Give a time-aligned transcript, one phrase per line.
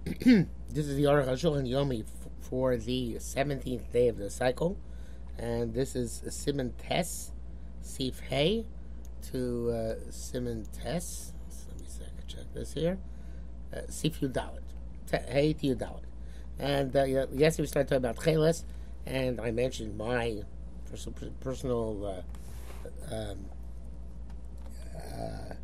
[0.06, 2.06] this is the Aruch HaShulchan Yomi
[2.40, 4.78] for the 17th day of the cycle.
[5.36, 7.32] And this is Simon Tess,
[7.82, 8.64] Sif Hay
[9.30, 11.34] to uh, Simon Tess.
[11.68, 12.98] Let me see, check this here.
[13.74, 14.62] Uh, Sif Yudalit.
[15.28, 16.04] Hay to Yudalit.
[16.58, 18.64] And uh, yesterday we started talking about Cheles,
[19.04, 20.44] and I mentioned my
[20.90, 22.22] personal, personal
[23.10, 23.44] uh, um,
[24.96, 25.54] uh,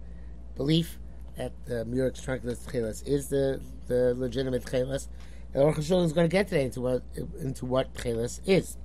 [0.54, 0.98] belief
[1.36, 5.08] that the Murex Trunculus Cheles is the, the legitimate Cheles.
[5.54, 7.02] And HaShulchan is going to get today into what
[7.40, 8.76] into what Cheles is.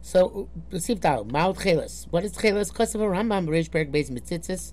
[0.00, 2.06] So, Sif Dal, Ma'al Cheles.
[2.10, 2.72] What is Cheles?
[2.72, 4.72] Kosev Rambam, Reish Berg Beis Mitzitzis.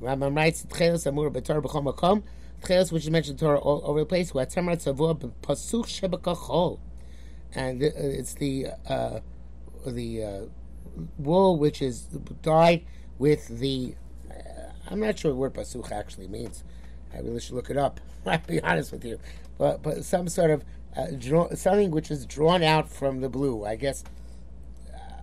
[0.00, 2.22] Rambam writes, Cheles Amur B'Torah B'chol Makom.
[2.66, 6.78] Cheles, which is mentioned in Torah all over the place, Watzamar Tzavua B'Pasuch Shebekachol.
[7.54, 9.20] And it's the, uh,
[9.86, 10.40] the uh,
[11.18, 12.02] wool which is
[12.42, 12.84] dyed
[13.18, 13.94] with the
[14.90, 16.64] I'm not sure what word pasuch actually means.
[17.14, 18.00] I really should look it up.
[18.26, 19.18] I'll be honest with you,
[19.58, 20.64] but but some sort of
[20.96, 23.64] uh, draw, something which is drawn out from the blue.
[23.64, 24.04] I guess
[24.92, 25.22] uh,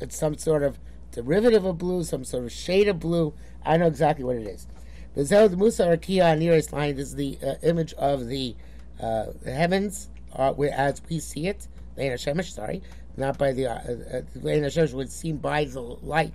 [0.00, 0.78] it's some sort of
[1.12, 3.34] derivative of blue, some sort of shade of blue.
[3.64, 4.66] I don't know exactly what it is.
[5.14, 8.56] The Zel Musa Arkia nearest line is the uh, image of the,
[9.00, 11.68] uh, heavens, uh, as we see it.
[11.96, 12.82] Sorry,
[13.16, 16.34] not by the uh, uh, would seen by the light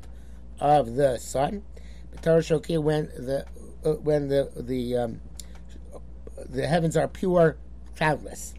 [0.61, 1.63] of the sun.
[2.21, 3.45] Torah Shokir when the
[3.85, 5.21] uh, when the the um,
[6.49, 7.57] the heavens are pure,
[7.97, 8.53] cloudless.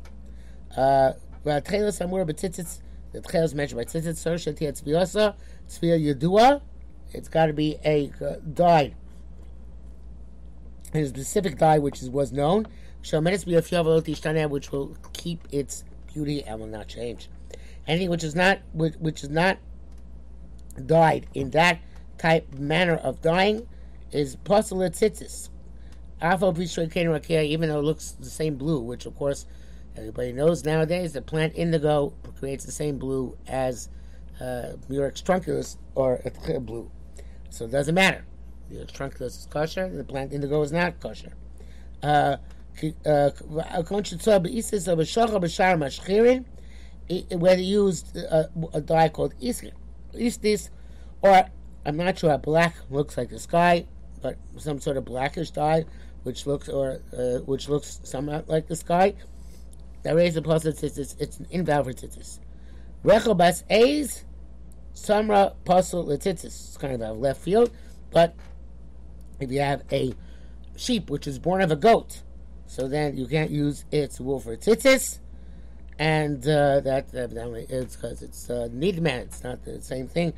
[0.76, 1.12] Uh,
[1.44, 5.34] the tchelos mentioned by tzitzit sor shetia tzviyasa
[5.68, 6.62] tzviya yedua.
[7.12, 8.94] It's got to be a uh, dye,
[10.94, 12.68] a specific dye which is, was known.
[13.02, 13.12] Which
[14.72, 17.28] will keep its beauty and will not change.
[17.86, 19.58] Anything which is not which, which is not
[20.86, 21.80] dyed in that
[22.20, 23.66] type manner of dying
[24.12, 25.48] is Pasala tzitzis.
[26.22, 29.46] Even though it looks the same blue, which of course
[29.96, 33.88] everybody knows nowadays, the plant indigo creates the same blue as
[34.38, 36.20] uh, Murex trunculus or
[36.60, 36.90] blue.
[37.48, 38.24] So it doesn't matter.
[38.70, 41.32] Murex trunculus is kosher, the plant indigo is not kosher.
[42.02, 42.36] Uh,
[43.06, 43.30] uh,
[47.32, 50.70] whether used uh, a dye called istis
[51.22, 51.50] or
[51.84, 52.30] I'm not sure.
[52.30, 53.86] How black looks like the sky,
[54.22, 55.84] but some sort of blackish dye,
[56.22, 59.14] which looks or uh, which looks somewhat like the sky.
[60.02, 62.38] That raises the plus it's, it's, an invalid tzitzis.
[63.04, 64.24] Rechabas A's
[64.94, 66.44] Samra Pasul Letitzis.
[66.44, 67.70] It's kind of a left field,
[68.10, 68.34] but
[69.40, 70.14] if you have a
[70.76, 72.22] sheep which is born of a goat,
[72.66, 75.18] so then you can't use its wool for tzitzis,
[75.98, 79.20] and uh, that evidently it's because it's uh, need man.
[79.20, 80.32] It's not the same thing.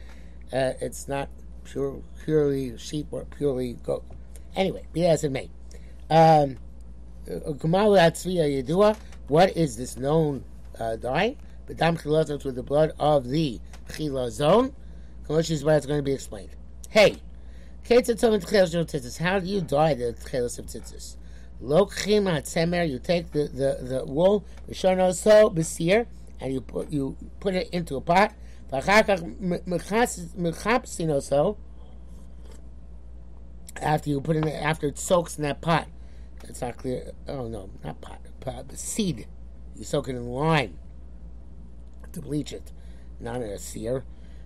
[0.52, 1.28] Uh, it's not
[1.64, 4.04] pure, purely sheep or purely goat.
[4.54, 5.48] Anyway, be as it may.
[6.10, 6.58] Um,
[9.28, 10.44] what is this known
[10.78, 11.36] uh, dye?
[11.66, 13.60] With the blood of the
[15.50, 16.50] is why it's going to be explained.
[16.90, 17.16] Hey,
[17.88, 21.16] how do you dye the chelas of tzitzis?
[21.62, 26.06] Lokchim atzemer, you take the, the, the wool, so besir,
[26.40, 28.34] and you put you put it into a pot,
[28.71, 29.19] ואחר כך
[30.37, 31.57] מחפשים also
[33.79, 35.87] after you put in it, after it soaks in that pot.
[36.43, 37.11] It's not clear.
[37.27, 39.27] Oh no, not pot, pot, but seed.
[39.75, 40.79] You soak it in lime
[42.13, 42.71] to bleach it,
[43.19, 44.03] not in a sear.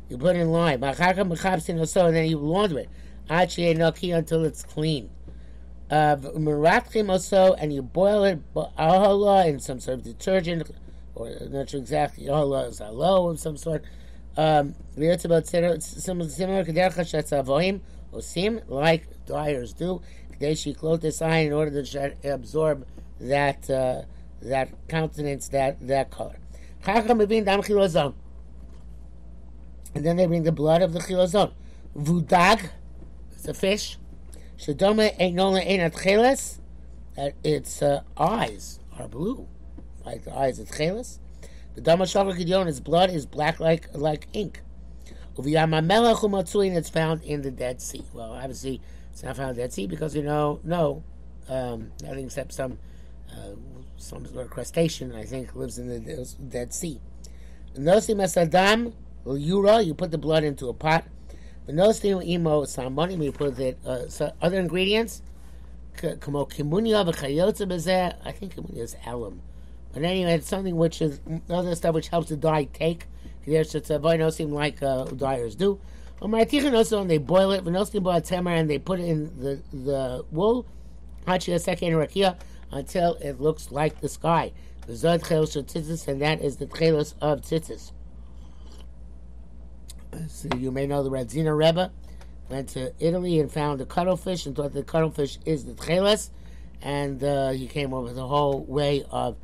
[0.09, 0.84] You put it in lime.
[0.84, 2.90] also, and then you launder it.
[3.29, 5.09] until it's clean.
[5.90, 6.18] Uh,
[7.09, 10.72] also, and you boil it in some sort of detergent,
[11.16, 12.25] or not sure exactly.
[12.25, 13.84] Ahala is aloe of some sort.
[14.36, 16.72] Um, similar to
[18.12, 20.02] osim, like dyers do.
[20.38, 22.86] They should clothe this eye in order to absorb
[23.20, 24.02] that uh,
[24.42, 26.36] that countenance, that that color.
[26.86, 27.08] And
[30.04, 31.53] then they bring the blood of the chilazon.
[31.97, 32.68] Vudag,
[33.32, 33.98] it's a fish.
[34.58, 36.60] Shadoma einola einat cheles,
[37.42, 39.48] its uh, eyes are blue,
[40.04, 41.18] like the eyes of cheles.
[41.77, 44.63] The Damashava Gideon, his blood is black like like ink.
[45.37, 48.03] Uviyamamelech it's found in the Dead Sea.
[48.15, 48.81] Well, obviously,
[49.13, 51.05] it's not found in the Dead Sea because you know, no,
[51.51, 52.78] um, nothing except some
[53.31, 53.51] uh,
[53.99, 56.99] some sort of crustacean, I think, lives in the Dead Sea.
[57.77, 58.95] Nosim Asadam,
[59.27, 61.05] Yura, you put the blood into a pot.
[61.69, 65.21] Nosim Imo Salmonim, you put the uh, so other ingredients.
[65.97, 67.07] Kamo Kimunya,
[68.25, 69.43] I think Kimunya is alum.
[69.97, 73.07] But anyway, it's something which is other stuff which helps the dye take.
[73.47, 75.81] There's it's a seem like uh, dyers do.
[76.21, 77.65] also, and they boil it.
[77.65, 80.66] Venosim boil temer and they put it in the the wool.
[81.27, 82.37] Hachi second rakia.
[82.71, 84.53] until it looks like the sky.
[84.87, 87.92] The Zod Tzitzis, and that is the Chelos of Tzitzis.
[90.28, 91.91] So you may know the Radziner Rebbe
[92.51, 96.28] went to Italy and found the cuttlefish and thought the cuttlefish is the Chelos,
[96.83, 99.39] and uh, he came up with a whole way of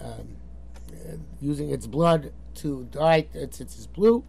[0.00, 0.36] um,
[0.92, 4.24] uh, using its blood to dye its its blue.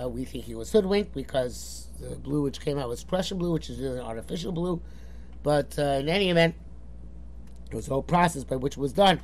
[0.00, 3.52] Uh, we think he was hoodwinked because the blue which came out was Prussian blue,
[3.52, 4.80] which is really an artificial blue.
[5.42, 6.54] But uh, in any event,
[7.70, 9.20] it was a whole process by which it was done.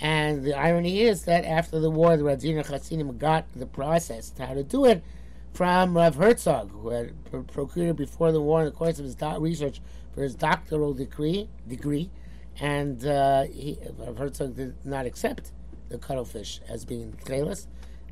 [0.00, 4.46] And the irony is that after the war, the Radziner Chassidim got the process, to
[4.46, 5.02] how to do it,
[5.52, 7.12] from Rav Herzog, who had
[7.48, 9.80] procured it before the war in the course of his do- research
[10.14, 11.48] for his doctoral degree.
[11.68, 12.10] degree
[12.58, 13.78] and uh, he,
[14.16, 15.52] Herzog did not accept
[15.88, 17.66] the cuttlefish as being tchelas,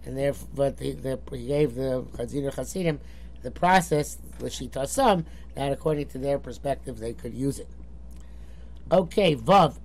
[0.05, 3.01] and therefore, but he, the, he gave the Chazir Hasidim
[3.43, 5.25] the process, the Shita Sam,
[5.55, 7.69] that according to their perspective they could use it.
[8.91, 9.77] Okay, Vav.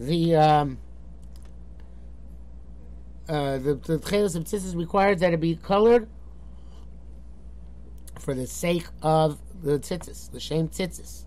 [0.00, 0.78] The um,
[3.28, 6.08] uh, the the tchelas of tzitzis required that it be colored
[8.18, 11.24] for the sake of the tzitzis, the shame tzitzis.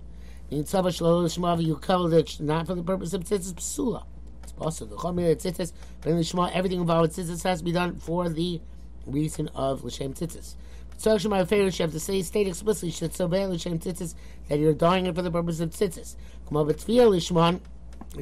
[0.50, 4.04] In tzava shlo shmav you colored it not for the purpose of tzitzis psula.
[4.44, 4.96] It's possible.
[4.96, 8.62] The chomir tzitzis, the shema everything involved with tzitzis has to be done for the
[9.06, 10.56] reason of l'shem tzitzis.
[10.98, 12.92] So my favorite you have to say state explicitly
[13.28, 14.16] bad l'shem tzitzis
[14.50, 16.16] that you're dying it for the purpose of tzitzis.
[16.48, 17.62] Come over lishman,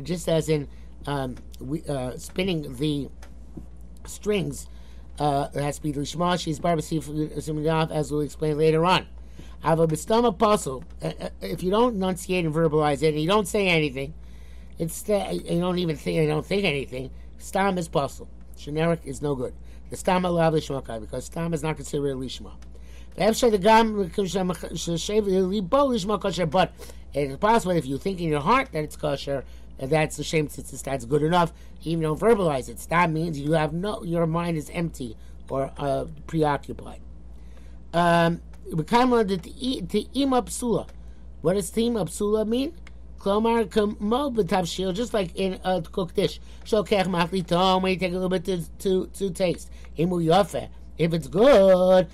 [0.03, 0.67] just as in
[1.07, 3.09] um, we, uh, spinning the
[4.05, 4.67] strings
[5.19, 9.05] uh, it has to be Lishma, she's Barbasif as we'll explain later on.
[9.61, 10.83] Have a Bistam apostle.
[11.01, 14.13] Uh, uh, if you don't enunciate and verbalize it, you don't say anything,
[14.77, 17.11] it's you don't even think, you don't think anything.
[17.37, 18.29] Stam is puzzle.
[18.57, 19.53] Generic is no good.
[19.89, 22.53] The Stam alav Lishma because Stam is not considered Lishma.
[26.51, 26.73] But
[27.13, 29.43] it's possible if you think in your heart that it's kosher,
[29.77, 31.51] that's the shame tzitzis, that's good enough.
[31.83, 32.77] Even don't verbalize it.
[32.89, 35.17] That means you have no, your mind is empty
[35.49, 37.01] or uh, preoccupied.
[37.93, 38.41] Um,
[41.41, 42.73] what does team psula mean?
[43.19, 46.39] Klomar kamo b'tavshil, just like in a cooked dish.
[46.65, 49.69] Shokech machlitom, when you take a little bit to, to, to taste.
[49.97, 50.69] Imu yofe.
[50.97, 52.07] If it's good,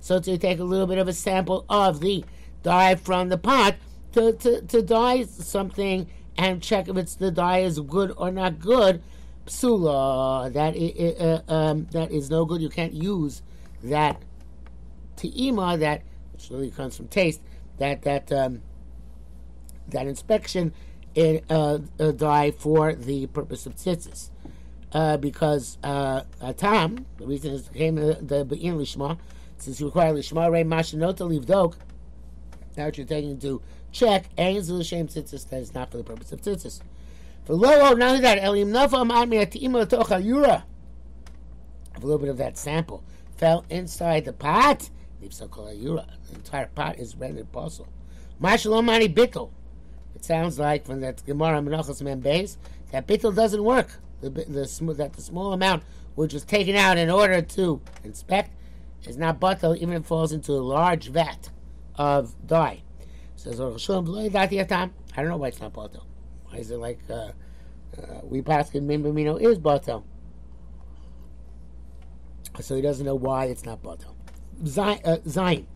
[0.00, 2.24] so to take a little bit of a sample of the
[2.62, 3.74] dye from the pot,
[4.12, 6.06] to, to, to dye something
[6.36, 9.02] and check if it's the dye is good or not good,
[9.46, 12.62] psula, that is, uh, um, that is no good.
[12.62, 13.42] You can't use
[13.82, 14.22] that
[15.16, 16.02] te'ima, that,
[16.32, 17.40] which really comes from taste,
[17.78, 18.62] that, that, um,
[19.88, 20.72] that inspection
[21.14, 24.30] in uh, a dye for the purpose of tzitzis.
[24.90, 26.22] Uh, because uh,
[26.56, 29.18] Tam, the reason it came the, Be'in Lishma,
[29.58, 31.76] since you require Lishma, Rei Mashinota, leave Dok,
[32.76, 33.60] now what you're taking to
[33.92, 36.80] check, and Zil Shem Tzitzis, that is not for the purpose of Tzitzis.
[37.44, 40.64] For lo, not only that, Elim Nafa Ma'ami Atima Tocha Yura,
[41.94, 43.02] a little bit of that sample
[43.38, 44.90] fell inside the pot.
[45.20, 45.26] The
[46.34, 47.92] entire pot is rendered possible.
[48.38, 49.50] Mashalom Mani Bittel.
[50.14, 52.56] It sounds like from that Gemara Menachos Membeis
[52.90, 54.00] that bittel doesn't work.
[54.20, 55.84] The, the, that the small amount
[56.16, 58.50] which was taken out in order to inspect
[59.06, 61.50] is not bottle, even if it falls into a large vat
[61.94, 62.82] of dye.
[63.36, 66.04] Says I don't know why it's not bottle.
[66.46, 67.30] Why is it like uh, uh,
[68.24, 70.04] we pass in Mimbamino is bottle?
[72.60, 74.16] So he doesn't know why it's not bottle.
[74.60, 75.66] Uh, Zayin.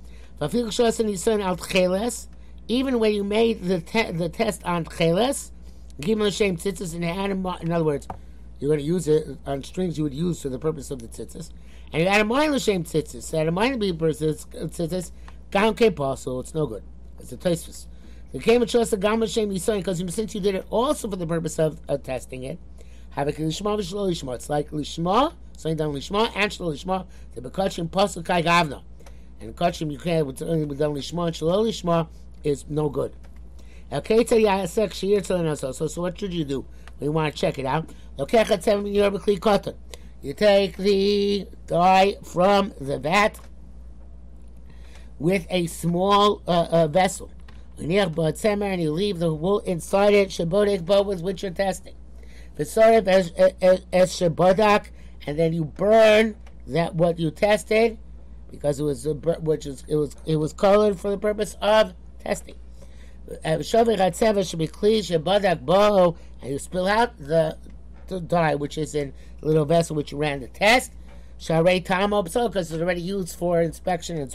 [2.69, 5.53] Even when you made the te- the test on cheles,
[6.01, 8.09] a shame tzitzis in the In other words,
[8.59, 11.09] you're going to use it on strings you would use for the purpose of the
[11.09, 11.51] tzitzis,
[11.93, 13.33] and you add a minor shame tzitzis.
[13.39, 15.13] Add a minor be uh, tzitzis,
[15.51, 16.83] gam ke so it's no good.
[17.21, 17.87] It's a Tosfos.
[18.33, 21.81] The came Gam Hashem Yisrael because since you did it also for the purpose of,
[21.87, 22.59] of testing it,
[23.13, 24.35] have a lishma v'shlo lishma.
[24.35, 27.07] It's like lishma, something done lishma and shlo lishma.
[27.35, 28.83] The bekachim pasuk kai gavna,
[29.41, 32.09] and kachim you can't with only with done lishma and shlo lishma
[32.45, 33.15] is no good.
[33.93, 36.65] Okay, so so what should you do
[36.99, 37.91] you want to check it out?
[38.19, 38.39] Okay,
[40.23, 43.41] you take the dye from the vat
[45.19, 47.31] with a small uh, uh, vessel.
[47.79, 51.95] And you leave the wool inside it, shabodik bo with which you're testing.
[52.59, 53.31] V'sorif as
[53.93, 54.87] as shabodak,
[55.27, 57.99] and then you burn that what you tested
[58.51, 59.07] because it was
[59.41, 62.55] which is it was it was colored for the purpose of testing.
[63.45, 63.59] Uh,
[65.65, 67.57] Bo, and you spill out the
[68.09, 70.93] the dye which is in a little vessel which you ran the test.
[71.41, 74.31] Sharei tamo because it's already used for inspection and.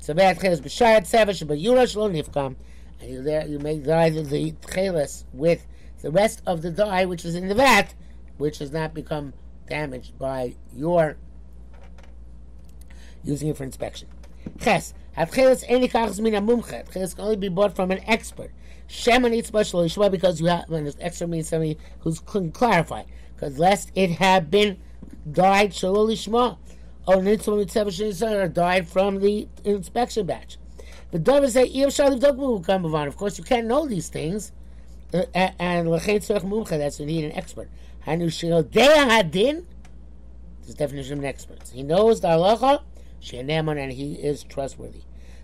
[0.00, 2.56] Tzavat Chelas B'Shayat Sevash B'Yurash Lo Nifkam.
[3.00, 5.66] And you there you make dye the, the Chelas with
[6.04, 7.94] the rest of the dye which is in the vat,
[8.36, 9.32] which has not become
[9.66, 11.16] damaged by your
[13.24, 14.06] using it for inspection.
[14.60, 14.92] Ches.
[15.16, 16.86] Chelas any kachas mina mumche.
[16.92, 18.52] Chelas can only be bought from an expert.
[18.86, 23.04] Shema needs special yeshua because you have when expert means somebody who's can clarify.
[23.34, 24.76] Because lest it had been
[25.32, 26.58] died shalol lishma,
[27.08, 30.58] or nitzvah mitzvah or died from the inspection batch.
[31.12, 34.52] The dove say Of course, you can't know these things,
[35.14, 36.78] and Lachain Tzorch Mumcha.
[36.78, 37.68] That's you need an expert.
[38.04, 39.64] Hanu Shil Hadin.
[40.60, 41.68] This is definition of an expert.
[41.72, 42.82] He knows the halacha,
[43.20, 45.02] sheneman, and he is trustworthy.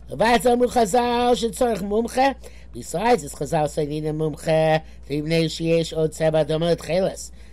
[0.08, 4.82] Besides, it's Chazal saying mumche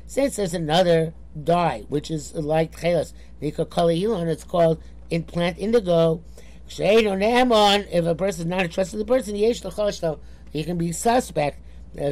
[0.07, 4.81] Since there's another dye which is like chelas, and it's called
[5.11, 6.23] implant indigo.
[6.69, 11.61] If a person is not a trusted person, he can be suspect.
[11.95, 12.11] They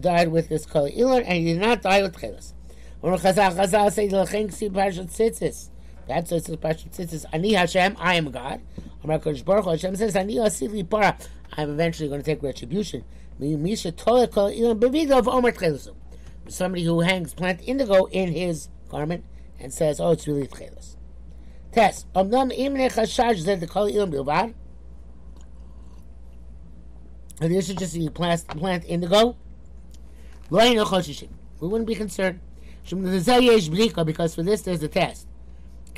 [0.00, 2.52] died with this kol ilan, and he did not die with chelas.
[3.02, 5.70] Chazal Chazal the ksi parshat tzitzis.
[6.08, 7.24] That's what the parshat tzitzis.
[7.32, 8.60] Ani Hashem, I am God.
[9.04, 11.16] Amar Kodesh Baruch Hashem says, Ani asili para.
[11.52, 13.04] I'm eventually going to take retribution.
[13.38, 15.52] Misha kol ilan omer.
[16.48, 19.24] Somebody who hangs plant indigo in his garment
[19.60, 20.96] and says, "Oh, it's really tchelas."
[21.72, 22.12] Test.
[22.14, 22.90] Omnam imne
[23.36, 24.54] zed kol ilan.
[27.40, 29.36] And this is just the plant, plant indigo.
[30.50, 30.58] We
[31.60, 32.40] wouldn't be concerned.
[32.88, 35.26] Because for this there's a test.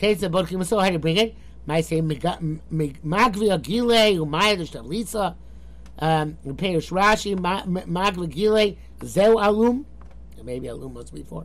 [0.01, 1.35] So how to bring it.
[1.67, 5.35] Might say Magvi Agile, Umaya the Shtavlitza,
[5.99, 9.85] um, Perish Rashi, Magvi Agile, Zeu Alum,
[10.43, 11.45] maybe Alum was before.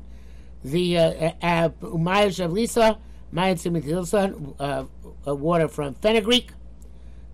[0.64, 2.98] The uh, uh, Umaya Shavlisa,
[3.34, 6.52] Maya Tzimitilson, uh, water from fenugreek.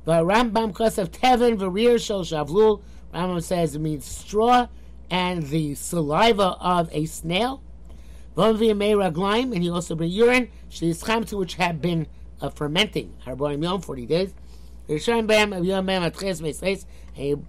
[0.10, 2.82] The Rambam of Tevin, Varir Shel Shavlul,
[3.14, 4.68] Rambam says it means straw
[5.12, 7.62] and the saliva of a snail.
[8.36, 10.50] And he also bring urine,
[10.82, 12.08] which had been
[12.42, 14.34] uh, fermenting, 40 days.
[14.88, 15.06] And you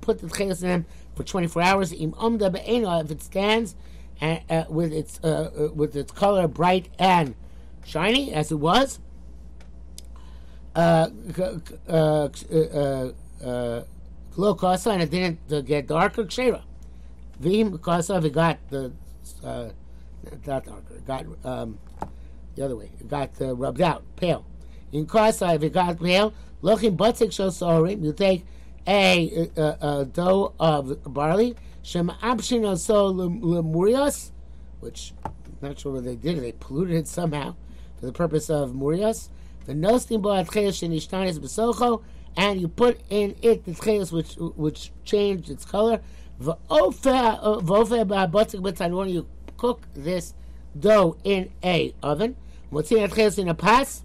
[0.02, 1.92] put the tcheles in them for 24 hours.
[1.92, 3.74] If it stands
[4.20, 7.34] and, uh, with its uh, uh, with its color bright and
[7.86, 8.98] shiny as it was,
[10.74, 11.08] uh,
[11.88, 12.28] uh,
[14.86, 16.24] and it didn't get darker.
[16.24, 16.62] Kshera.
[17.40, 18.92] Vim Kasa, it got the
[19.42, 19.70] uh,
[20.24, 21.78] not darker, got um,
[22.54, 24.44] the other way, it got uh, rubbed out, pale.
[24.92, 28.44] In Kasa, if it got pale, looking butzik shosorim, you take
[28.86, 34.32] a, a, a, dough of barley, shem abshin so lemurias,
[34.80, 37.54] which I'm not sure what they did, they polluted it somehow
[37.98, 39.30] for the purpose of murias.
[39.70, 42.02] The nostim bo atchesh nishtanis besocho,
[42.36, 46.00] and you put in it the tcheles which which changed its color.
[46.40, 46.56] You
[49.56, 50.34] cook this
[50.76, 52.34] dough in a oven.
[52.72, 54.02] in a pas,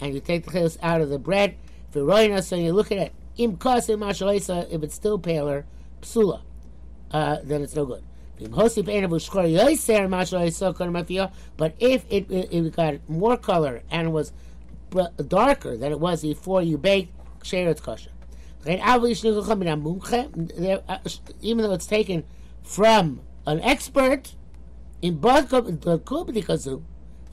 [0.00, 1.54] and you take the chelis out of the bread.
[1.92, 3.12] So you look at it.
[3.36, 5.64] Im if it's still paler,
[6.02, 6.40] psula,
[7.12, 8.02] uh, then it's no good.
[8.38, 8.68] But
[11.78, 14.32] if it, it, it got more color and was
[15.28, 17.12] darker than it was before you baked,
[17.52, 18.10] it's kosher.
[18.66, 18.72] Uh,
[21.40, 22.24] even though it's taken
[22.62, 24.34] from an expert,
[25.02, 25.50] in both
[26.32, 26.68] because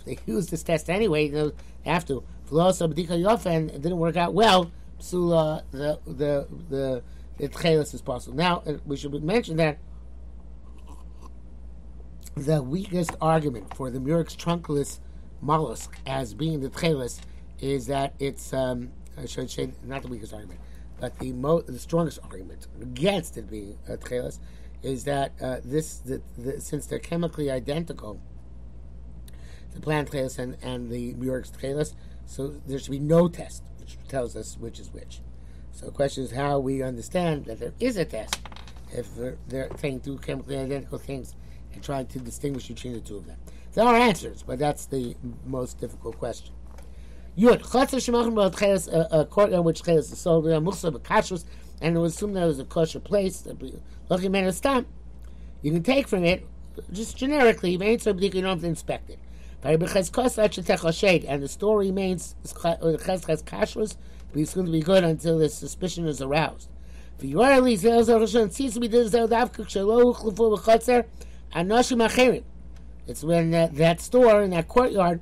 [0.06, 1.52] they use this test anyway, they
[1.86, 2.24] have to.
[2.52, 4.72] And It didn't work out well.
[5.00, 7.04] Psula, the the the
[7.38, 8.38] the is possible.
[8.38, 9.80] Now uh, we should mention that
[12.36, 15.00] the weakest argument for the Murex trunculus
[15.42, 17.20] mollusk as being the tchelis
[17.60, 20.60] is that it's um, I should say not the weakest argument
[21.04, 24.40] but the mo- the strongest argument against it being a tchelas
[24.82, 28.22] is that uh, this the, the, since they're chemically identical,
[29.74, 31.94] the plant tchelas and, and the murex tchelas,
[32.26, 35.20] so there should be no test which tells us which is which.
[35.74, 38.40] So the question is how we understand that there is a test
[38.94, 41.36] if they're, they're saying two chemically identical things
[41.74, 43.38] and trying to distinguish between the two of them.
[43.74, 46.54] There are answers, but that's the most difficult question.
[47.38, 47.62] Yud.
[47.64, 51.46] Chatzar shemachim cheres, a uh, uh, courtyard which cheres is sold, muchsa b'kashrus,
[51.82, 53.48] and it was assumed that it was a kosher place,
[54.10, 54.86] lucky man of stam.
[55.64, 56.46] You can take from it,
[56.92, 59.18] just generically, you don't have to inspect it.
[59.62, 59.82] But And
[61.42, 63.96] the store remains, uh, ches kashrus,
[64.32, 66.70] but it's going to be good until the suspicion is aroused.
[67.20, 67.34] It's
[73.24, 75.22] when that, that store in that courtyard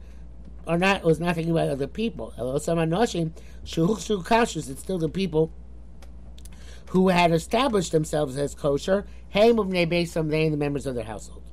[0.68, 2.34] are not was not thinking about other people.
[2.60, 2.80] Some.
[2.80, 5.52] It's still the people
[6.88, 9.06] who had established themselves as kosher.
[9.30, 11.44] Hey, muvnei beisam, they and the members of their household.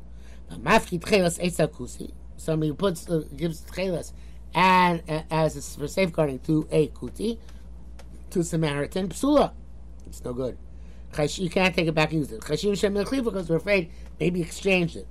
[2.37, 4.13] Somebody puts uh, gives tchelas
[4.55, 7.39] and uh, as for safeguarding to a kuti
[8.31, 9.53] to Samaritan psula.
[10.07, 10.57] It's no good.
[11.19, 12.41] You can't take it back and use it.
[12.41, 15.07] Because we're afraid maybe exchange it.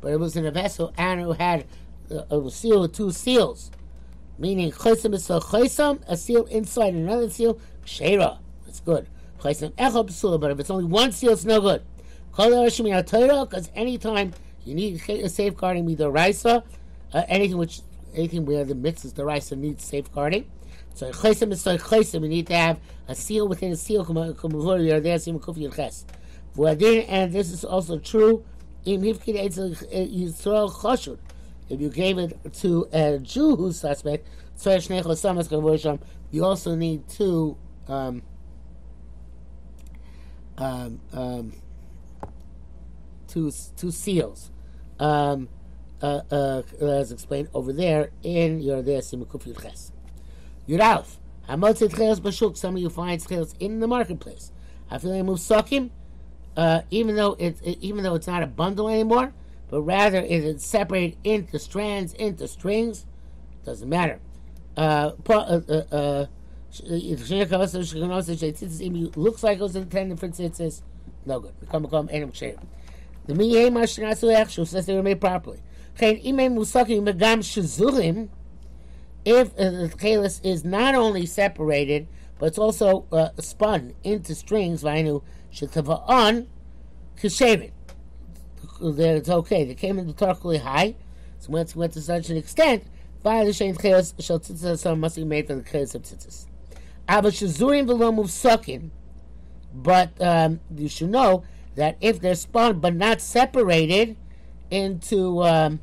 [0.00, 1.66] But it was in a vessel and it had
[2.10, 3.70] a seal with two seals.
[4.38, 8.38] Meaning, chesem is chesem, a seal inside another seal, shera.
[8.66, 9.06] It's good.
[9.42, 11.82] But if it's only one seal, it's no good.
[12.30, 14.32] Because anytime
[14.64, 16.64] you need safeguarding, either raisa,
[17.12, 17.80] uh, anything which
[18.14, 20.50] anything where the mitzvah, the raisa needs safeguarding.
[20.94, 22.22] So chaysim is chaysim.
[22.22, 24.06] We need to have a seal within a seal.
[27.08, 28.44] And this is also true.
[28.84, 29.26] If
[31.80, 34.28] you gave it to a Jew who's suspect,
[36.32, 37.56] you also need two
[37.88, 38.22] um,
[40.58, 41.52] um, um,
[43.26, 44.50] two, two seals.
[44.98, 45.48] Um,
[46.02, 49.92] uh, uh, as explained over there in your there Simukuf Yudches.
[50.68, 51.16] Yudalf.
[51.48, 52.56] Hamotzi tchelos b'shuk.
[52.56, 54.52] Some of you find tchelos in the marketplace.
[54.90, 55.90] I feel like sucking,
[56.60, 59.32] uh, even though it's it, even though it's not a bundle anymore,
[59.70, 63.06] but rather it is separated into strands, into strings.
[63.64, 64.20] Doesn't matter.
[64.76, 66.26] Uh, uh, uh, uh
[69.16, 70.82] looks like it was intended for tzitzis.
[71.24, 71.58] No good.
[71.60, 72.66] Become become enim ksherim.
[73.24, 75.62] The miyeh mashnasu echshu says they were made properly.
[75.98, 76.26] If
[79.58, 82.06] uh, the chelis is not only separated,
[82.40, 85.22] but it's also uh, spun into strings, vainu
[86.08, 86.48] on
[87.20, 87.70] kishavin.
[88.82, 89.64] It's okay.
[89.64, 90.96] They came into tarkuli high,
[91.38, 92.84] so once went to such an extent,
[93.22, 96.46] the shein chelis shall must be made for the chelis of tzitzis.
[97.06, 98.90] Abba shazurim below move sucking,
[99.74, 104.16] but um, you should know that if they're spun but not separated
[104.70, 105.80] into um,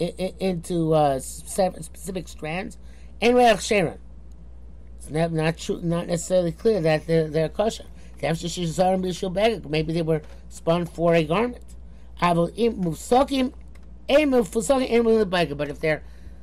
[0.00, 2.76] into uh, specific strands,
[3.20, 4.00] and sharon.
[5.10, 7.84] Not not true, not necessarily clear that they're, they're kosher.
[8.22, 11.64] Maybe they were spun for a garment.
[12.20, 12.50] But
[15.68, 16.02] if they're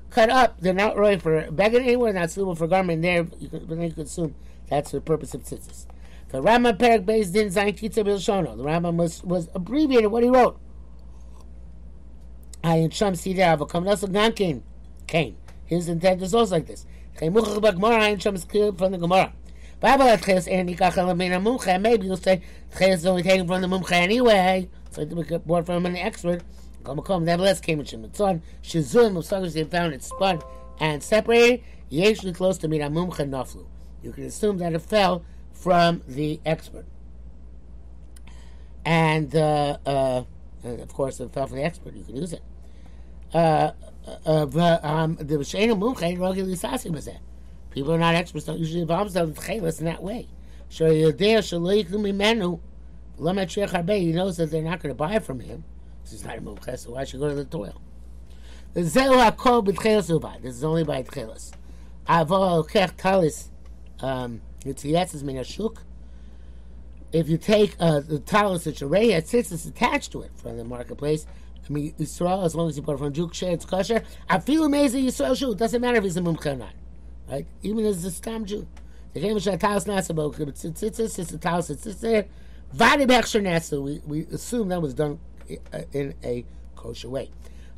[0.10, 3.02] cut up, they're not right for begging anywhere, not suitable for garment.
[3.04, 4.36] There, you can, you can assume
[4.68, 5.86] that's the purpose of tzitzis.
[6.30, 8.58] The Rambam Perak Beis Din Zayin Bilshono.
[8.58, 10.60] The Rambam was, was abbreviated what he wrote.
[12.64, 14.62] I in Sham but come also Gamkin,
[15.06, 15.38] Cain.
[15.66, 16.86] His intent is also like this.
[17.18, 19.34] From the Gemara.
[19.82, 21.82] And.
[21.82, 22.42] Maybe you'll say
[22.78, 24.70] Ches is only taken from the Mumcha anyway.
[24.92, 26.42] So it was brought from an expert.
[26.84, 27.26] Come.
[27.26, 28.42] Nevertheless, came in Shemitzon.
[28.64, 30.42] Shizun Musagos they found it spun
[30.80, 31.64] and separated.
[31.92, 33.66] Yeshli close to Mina Mumcha Naflu.
[34.02, 36.86] You can assume that it fell from the expert.
[38.86, 40.24] And, uh, uh,
[40.64, 42.42] and of course, it fell from the expert, you can use it.
[43.34, 43.72] Uh,
[44.26, 45.18] uh, um,
[47.72, 50.28] People are not experts, don't usually involve themselves in that way.
[50.70, 50.84] He
[54.12, 55.64] knows that they're not going to buy from him.
[56.06, 57.82] Is not a mumche, so why should go to the toil?
[58.74, 61.52] This is only by talis.
[64.00, 64.42] Um,
[67.12, 70.64] if you take uh, the talis that Sharei had tzitzis attached to it from the
[70.64, 71.26] marketplace,
[71.70, 74.04] Yisrael, as long as you bought from Jew, it's kosher.
[74.30, 75.52] I feel amazing Yisrael shoe.
[75.52, 76.74] It doesn't matter if he's a mumcha or not.
[77.30, 77.46] Right?
[77.62, 78.68] Even as a stam Jew.
[79.14, 82.26] The game of talis nasa, but tzitzis, it's a talis, it's there.
[82.74, 85.20] Vadi bechsher nasa, we, we assume that was done
[85.94, 87.32] in a kosher way.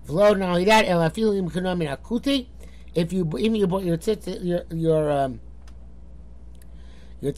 [0.08, 2.48] V'lo, not only that, el afilim kanomi akuti,
[2.94, 5.40] if you, even you bought your tzitzis, your, your, um,
[7.22, 7.34] your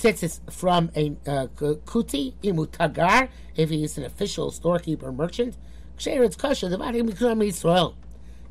[0.49, 5.55] from a uh, kuti imutagar, if he is an official storekeeper merchant.
[6.01, 6.67] Ksher, it's kosher.
[6.67, 7.95] The body become Israel.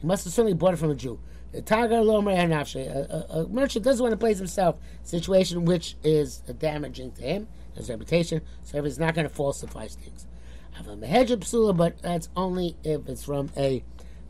[0.01, 1.19] He must have certainly bought it from a Jew.
[1.53, 7.11] A, a, a merchant doesn't want to place himself in a situation which is damaging
[7.13, 10.27] to him, his reputation, so he's not going to falsify things.
[10.75, 13.83] I have a psula, but that's only if it's from a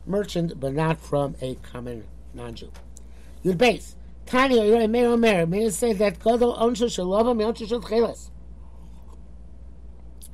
[0.06, 2.72] merchant, but not from a common non-Jew.
[3.42, 3.96] Your base.
[4.24, 5.46] Tanya, you're a mayor mayor.
[5.46, 8.30] May say that Godel onshu shalova meonshu shel chelas.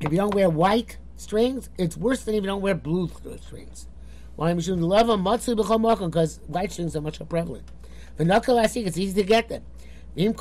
[0.01, 3.87] If you don't wear white strings, it's worse than if you don't wear blue strings.
[4.37, 4.53] Why?
[4.53, 7.65] Because white strings are much more prevalent.
[8.17, 9.63] The V'nokal asik, it's easy to get them.
[10.17, 10.35] And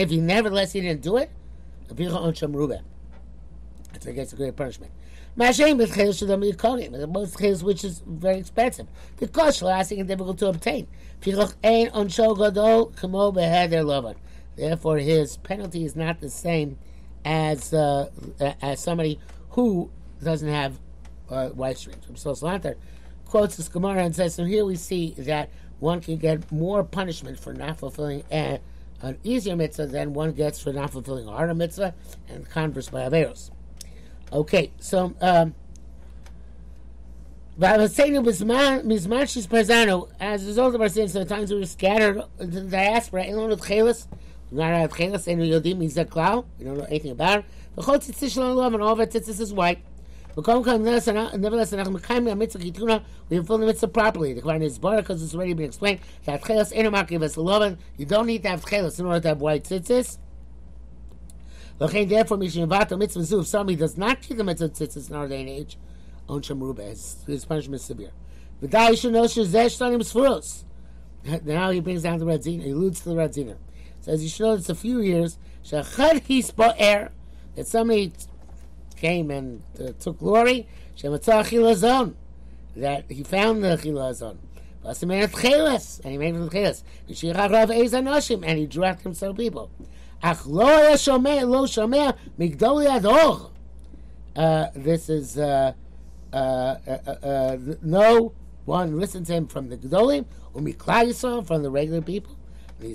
[0.00, 1.30] if he nevertheless he didn't do it.
[1.88, 2.00] That's
[4.06, 4.90] against a great punishment.
[5.38, 7.12] Mashem with chelis shadam yikonim.
[7.12, 8.86] Most chelis which is very expensive.
[9.18, 10.88] The kosh lasting and difficult to obtain.
[11.20, 14.16] Piloch ein on gadol kamo beheder lovan.
[14.56, 16.78] Therefore, his penalty is not the same
[17.26, 18.08] as uh,
[18.62, 19.18] as somebody
[19.50, 19.90] who
[20.22, 20.78] doesn't have
[21.28, 22.06] uh, white strings.
[22.14, 22.76] So Salanter
[23.26, 27.38] quotes this Gemara and says, so here we see that one can get more punishment
[27.38, 28.60] for not fulfilling a,
[29.02, 31.92] an easier mitzvah than one gets for not fulfilling a harder mitzvah,
[32.28, 33.50] and converse by Averos.
[34.32, 35.54] Okay, so um,
[37.58, 37.90] as
[40.44, 44.06] a result of our sins, sometimes we were scattered into the diaspora, out of and
[44.50, 44.70] we don't
[46.78, 47.44] know anything about
[47.76, 49.82] shalom and all of our tzitzis is white.
[50.36, 51.72] Nevertheless,
[53.28, 54.34] we fulfill the mitzvah properly.
[54.34, 57.78] The Quran is better because it's already been explained that chelas enomakiv as loven.
[57.96, 60.18] You don't need to have chelas in order to have white tzitzis.
[61.78, 65.40] Therefore, Mishinvata mitzvah zu, if somebody does not keep the mitzvah tzitzis in our day
[65.40, 65.78] and age,
[66.28, 68.10] on Shamruba, his, his punishment is severe.
[68.62, 70.64] V'dai should know shezesh tanim sfuros.
[71.44, 73.56] Now he brings down the Radziner, he alludes to the Radziner.
[74.06, 75.36] Says you should know it's a few years,
[75.68, 75.84] that
[77.64, 78.12] somebody
[78.94, 80.68] came and uh, took glory,
[81.02, 84.36] that he found the chilazon.
[84.80, 86.84] Plus he made it chelas, and he made it chelas.
[88.44, 89.72] And he directed himself people.
[90.22, 93.50] Ach lo shomeh lo shomeh migdoli ador.
[94.36, 95.72] Uh, this is uh,
[96.32, 98.32] uh, uh, uh, no
[98.66, 102.35] one listens to him from the Gedolim, umiklal Yisrael from the regular people.
[102.78, 102.90] And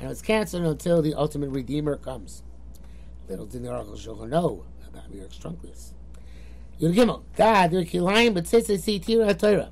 [0.00, 2.42] it was canceled until the ultimate Redeemer comes.
[3.28, 5.92] Little did the Aruch HaShulchan know about Murex trunculus.
[6.80, 9.70] Yud Gimel, God, they're kilayim, but tzitzis see tira Torah.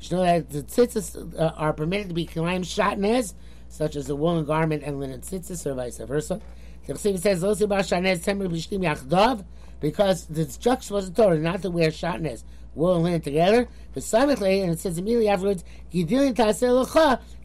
[0.00, 3.34] You know that the tzitzis uh, are permitted to be kilayim shatnez,
[3.68, 6.40] such as a woolen garment and linen tzitzis, or vice versa.
[6.86, 9.44] The Chassid says, "Lo sibah shatnez temer b'shtim yachdav,"
[9.80, 12.42] because the juxtaposed Torah not to wear shatnez,
[12.78, 13.68] wool and linen together.
[13.92, 16.06] But samichle, and it says immediately afterwards, you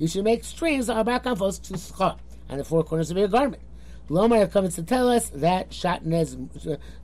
[0.08, 1.42] should make strings on back on
[2.50, 3.62] on the four corners of your garment.
[4.10, 6.36] Lomar comes to tell us that shatnez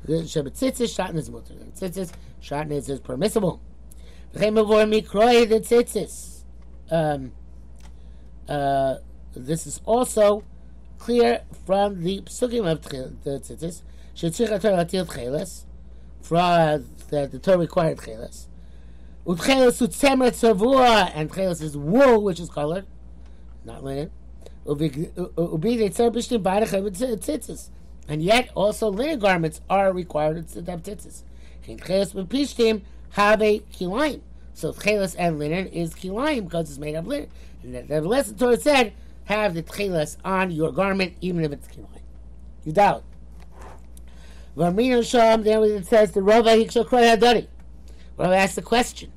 [0.06, 1.54] shabbatzitzis shatnez mutter.
[1.76, 2.12] Tzitzis
[2.42, 3.62] shatnez is permissible.
[6.92, 7.32] Um,
[8.48, 8.96] uh,
[9.36, 10.44] this is also
[10.98, 13.82] clear from the psukim of the tzitzis.
[14.16, 15.66] Shetzich Torah atil cheles,
[16.22, 18.48] for that the Torah required cheles.
[19.26, 22.86] Utcheles utzemer tzavua, and cheles is wool, which is colored,
[23.64, 24.12] not linen.
[28.08, 31.24] And yet, also linen garments are required to have tzitzis.
[33.12, 34.22] have a kilayim.
[34.54, 37.30] So chelas and linen is kilayim because it's made of linen.
[37.64, 38.94] And nevertheless, the Torah said,
[39.26, 42.02] have the chelas on your garment, even if it's kilayim.
[42.64, 43.04] You doubt.
[44.60, 47.48] Vamina Sham, there it says the Rava Hikshal Kroy Hadari.
[48.18, 49.10] Rava asks the question.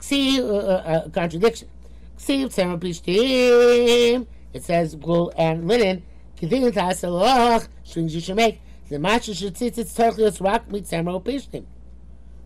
[0.00, 1.68] See, uh, uh, uh, contradiction.
[2.16, 4.26] See, Tzemah Pishtim.
[4.54, 6.02] It says wool and linen.
[6.38, 8.62] Continue to strings you should make.
[8.88, 9.76] The matcha should sit.
[9.76, 11.66] It's tzitzit tzarchlios rock with samro pishtim.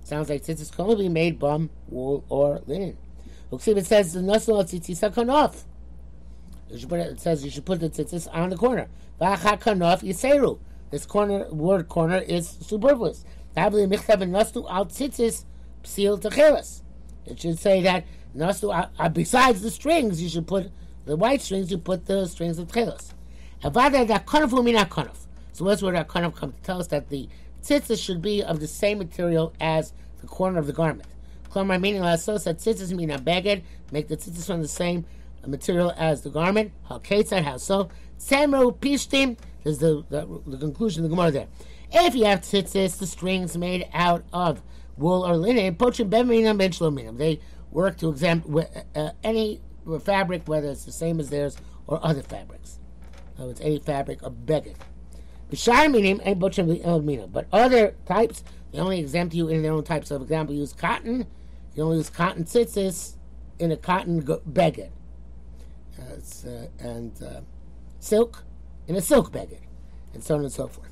[0.03, 2.97] Sounds like tzitzit can only be made from wool or linen.
[3.53, 5.63] It says the nasal tzitzis kanof.
[6.69, 8.89] It says you should put the tzitzis on the corner.
[9.21, 10.59] V'acha kanof yiseru.
[10.91, 13.25] This corner word corner is superfluous.
[13.57, 13.73] It
[17.39, 18.05] should say that
[18.39, 20.71] uh, besides the strings, you should put
[21.05, 23.13] the white strings, you put the strings of tchelos.
[23.63, 23.71] So
[25.65, 27.29] what's where that konof comes to tell us that the
[27.63, 31.07] tzitzis should be of the same material as the corner of the garment.
[31.55, 35.05] Meaning lasos that tzitzis mean a beged, make the tzitzis from the same
[35.47, 36.73] material as the garment.
[36.85, 37.89] How so?
[38.19, 41.49] Semru pishtim is the, the, the conclusion of the Gemara there.
[41.93, 44.63] If you have tzitzis, the strings made out of
[44.97, 45.77] wool or linen,
[47.17, 48.49] They work to exempt
[48.95, 49.61] uh, any
[50.03, 52.79] fabric, whether it's the same as theirs or other fabrics.
[53.37, 54.77] So it's any fabric of beged.
[57.33, 60.09] But other types, they only exempt you in their own types.
[60.09, 61.27] So, for example, use cotton.
[61.75, 63.15] You only use cotton tzitzis
[63.59, 64.91] in a cotton beged.
[65.99, 67.41] Uh, uh, and uh,
[67.99, 68.45] silk
[68.91, 69.61] in a silk beged,
[70.15, 70.91] and so on and so forth.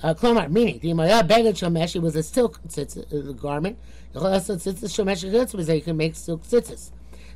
[0.00, 3.76] Uh, Klomar, meaning the Maya beged shomesh was a silk tzitz, uh, garment.
[4.14, 6.92] Also, tzitzis shomesh was that you can make silk tzitzis.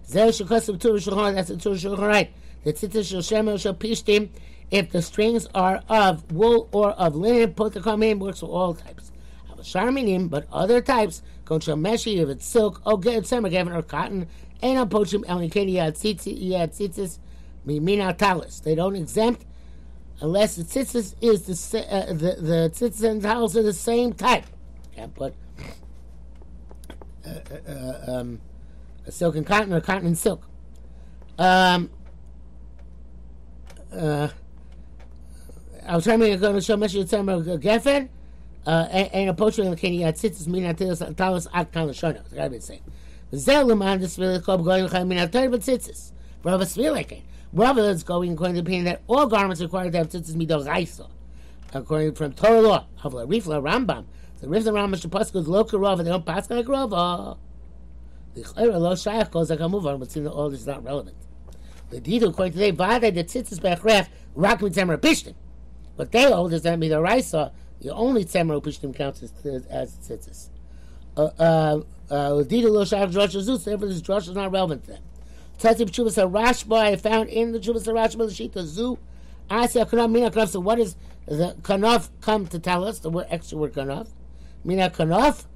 [0.09, 0.45] That's the
[0.79, 2.33] Tur Shulchan right.
[2.63, 4.29] The tzitzis shel shemer pishtim.
[4.71, 8.75] If the strings are of wool or of linen, put the kamein works for all
[8.75, 9.11] types.
[9.59, 13.83] Sharminim, but other types, kon shel meshi if it's silk, or get semer given or
[13.83, 14.29] cotton,
[14.63, 17.19] ain't on pochim elikedi yad tzitzis
[17.67, 18.61] mimina talis.
[18.61, 19.45] They don't exempt
[20.21, 24.45] unless the tzitzis is the uh, the the tzitzis and towels are the same type.
[24.95, 25.35] Can't put
[27.27, 28.41] uh, uh, uh, um,
[29.07, 30.43] a silk and cotton or cotton and silk.
[31.39, 31.91] Um,
[33.93, 34.29] uh,
[35.87, 38.09] I was trying to go to show Meshach Tzemar Geffen.
[38.67, 42.21] Uh, and a poacher in the Kenny had tzitzis min atilas talis ad kan lashona.
[42.21, 42.83] It's got to be the same.
[43.35, 46.13] Zel leman the svil kob going chayim min atar but tzitzis.
[46.45, 50.09] Rav svil Rav is going according to the opinion that all garments required to have
[50.11, 51.07] tzitzis midor raisa.
[51.73, 54.05] According from Torah law, Havla Rifla Rambam.
[54.41, 56.91] The Rifla Rambam local Rav, they don't pass like Rav.
[58.35, 61.17] The Chayra lo shayach goes like on, but seeing that all is not relevant.
[61.91, 65.35] The Didu, according to they, Vada the tzitzis be'achref, rak mitzemer pishtim.
[65.97, 69.33] What they hold is that midor raisa, the only tzemer pishtim counts as,
[69.67, 70.51] as tzitzis.
[71.17, 71.81] Uh, uh,
[72.11, 75.03] uh, Didu lo shayach drosh azuz, therefore this drosh is not relevant to them.
[75.59, 78.99] Tzatib Chuvas Rashba, I found in the Chuvas Rashba, the Shita Zu,
[79.51, 80.95] I say Kanaf, Mina Kanaf, so what does
[81.27, 84.09] the Kanaf come to tell us, the word, extra word Kanaf?
[84.65, 85.47] Mina Kanaf,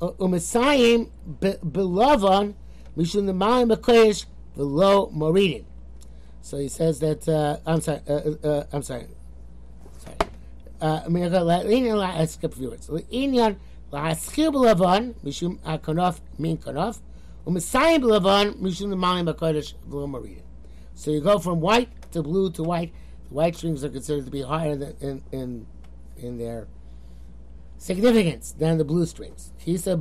[0.00, 1.10] Umasayim
[1.40, 2.54] Belovon,
[2.96, 5.64] Mishun the Malim Bakoyesh, below Moridin.
[6.42, 8.12] So he says that, uh, I'm sorry, uh,
[8.46, 9.06] uh, I'm sorry,
[9.98, 10.16] sorry.
[10.80, 12.88] Uh, I skip a few words.
[12.88, 13.56] Inyan,
[13.92, 17.00] Lahaskil Belovon, Mishum Kanaf, Min Kanaf,
[20.94, 22.92] So you go from white to blue to white.
[23.28, 25.66] The white strings are considered to be higher than, in, in,
[26.16, 26.66] in their
[27.78, 29.52] significance than the blue strings.
[29.58, 30.00] He said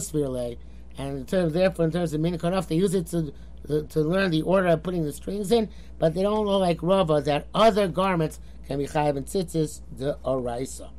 [0.00, 0.56] Spirle.
[0.96, 3.32] And in terms, therefore, in terms of Min they use it to
[3.68, 7.20] to learn the order of putting the strings in, but they don't know like Rava
[7.20, 10.90] that other garments can be chayav and tzitzis the oraisa.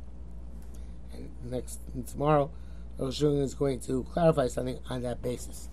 [1.14, 2.50] And next tomorrow,
[2.98, 5.69] Rosh is going to clarify something on that basis.